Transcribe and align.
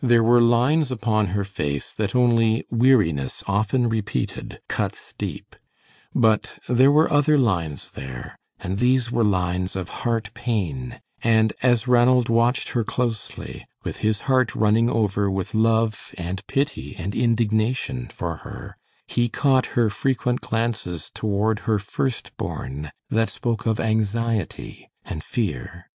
There 0.00 0.22
were 0.22 0.40
lines 0.40 0.92
upon 0.92 1.26
her 1.34 1.42
face 1.42 1.92
that 1.94 2.14
only 2.14 2.64
weariness 2.70 3.42
often 3.48 3.88
repeated 3.88 4.60
cuts 4.68 5.12
deep; 5.18 5.56
but 6.14 6.60
there 6.68 6.92
were 6.92 7.12
other 7.12 7.36
lines 7.36 7.90
there, 7.90 8.38
and 8.60 8.78
these 8.78 9.10
were 9.10 9.24
lines 9.24 9.74
of 9.74 9.88
heart 9.88 10.30
pain, 10.32 11.00
and 11.24 11.52
as 11.60 11.88
Ranald 11.88 12.28
watched 12.28 12.68
her 12.68 12.84
closely, 12.84 13.66
with 13.82 13.96
his 13.98 14.20
heart 14.30 14.54
running 14.54 14.88
over 14.88 15.28
with 15.28 15.56
love 15.56 16.14
and 16.16 16.46
pity 16.46 16.94
and 16.94 17.12
indignation 17.16 18.06
for 18.06 18.36
her, 18.46 18.76
he 19.08 19.28
caught 19.28 19.66
her 19.74 19.90
frequent 19.90 20.40
glances 20.40 21.10
toward 21.12 21.58
her 21.66 21.80
first 21.80 22.30
born 22.36 22.92
that 23.10 23.28
spoke 23.28 23.66
of 23.66 23.80
anxiety 23.80 24.88
and 25.04 25.24
fear. 25.24 25.90